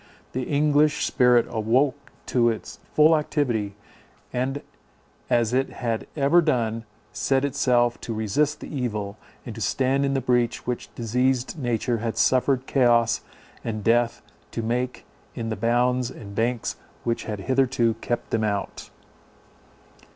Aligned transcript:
The 0.31 0.45
English 0.49 1.05
spirit 1.05 1.45
awoke 1.47 2.11
to 2.25 2.49
its 2.49 2.79
full 2.91 3.15
activity, 3.15 3.75
and, 4.33 4.63
as 5.29 5.53
it 5.53 5.69
had 5.73 6.07
ever 6.17 6.41
done, 6.41 6.85
set 7.13 7.45
itself 7.45 8.01
to 8.01 8.11
resist 8.11 8.61
the 8.61 8.75
evil, 8.75 9.19
and 9.45 9.53
to 9.53 9.61
stand 9.61 10.03
in 10.03 10.15
the 10.15 10.19
breach 10.19 10.65
which 10.65 10.89
diseased 10.95 11.59
nature 11.59 11.99
had 11.99 12.17
suffered 12.17 12.65
chaos 12.65 13.21
and 13.63 13.83
death 13.83 14.23
to 14.49 14.63
make 14.63 15.05
in 15.35 15.49
the 15.49 15.55
bounds 15.55 16.09
and 16.09 16.33
banks 16.33 16.77
which 17.03 17.25
had 17.25 17.41
hitherto 17.41 17.93
kept 18.01 18.31
them 18.31 18.43
out. 18.43 18.89